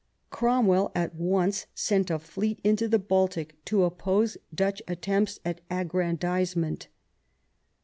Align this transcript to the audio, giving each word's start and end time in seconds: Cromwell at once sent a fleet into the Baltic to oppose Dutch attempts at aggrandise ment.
Cromwell 0.31 0.91
at 0.95 1.13
once 1.13 1.67
sent 1.75 2.09
a 2.09 2.17
fleet 2.17 2.59
into 2.63 2.87
the 2.87 2.97
Baltic 2.97 3.63
to 3.65 3.83
oppose 3.83 4.35
Dutch 4.51 4.81
attempts 4.87 5.39
at 5.45 5.61
aggrandise 5.69 6.55
ment. 6.55 6.87